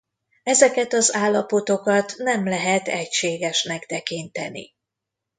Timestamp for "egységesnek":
2.87-3.85